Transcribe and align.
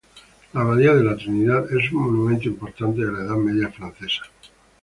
La 0.53 0.61
abadía 0.61 0.95
de 0.95 1.03
la 1.03 1.15
Trinidad 1.15 1.71
es 1.71 1.91
un 1.91 2.01
monumento 2.05 2.47
importante 2.47 3.05
de 3.05 3.11
la 3.11 3.19
Edad 3.19 3.35
Media 3.35 3.69
francesa. 3.69 4.23